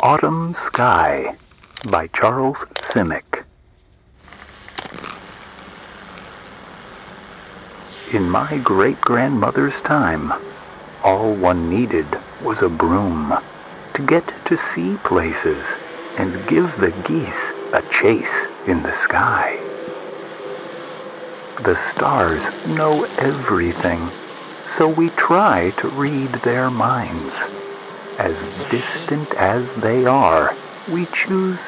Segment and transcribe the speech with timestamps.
[0.00, 1.34] Autumn Sky
[1.90, 3.42] by Charles Simic.
[8.12, 10.32] In my great grandmother's time,
[11.02, 12.06] all one needed
[12.44, 13.36] was a broom
[13.94, 15.66] to get to see places
[16.16, 19.58] and give the geese a chase in the sky.
[21.64, 24.12] The stars know everything,
[24.76, 27.34] so we try to read their minds.
[28.18, 28.36] As
[28.68, 30.56] distant as they are,
[30.90, 31.60] we choose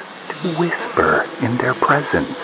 [0.43, 2.39] to whisper in their presence.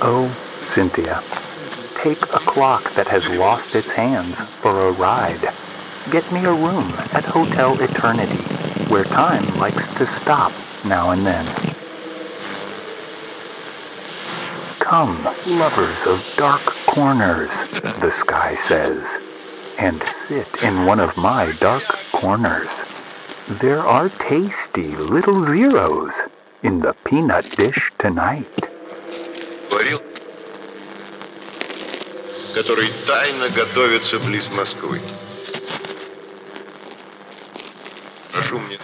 [0.00, 0.34] Oh,
[0.70, 1.22] Cynthia,
[2.02, 5.52] take a clock that has lost its hands for a ride.
[6.10, 8.42] Get me a room at Hotel Eternity,
[8.88, 10.52] where time likes to stop
[10.86, 11.44] now and then.
[14.78, 17.50] Come, lovers of dark corners,
[18.00, 19.18] the sky says,
[19.78, 22.70] and sit in one of my dark corners.
[23.60, 26.12] There are tasty little zeros
[26.62, 28.68] in the peanut dish tonight.
[32.54, 35.00] Который тайно готовится близ Москвы.
[38.32, 38.78] Прошу мне.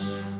[0.00, 0.33] You.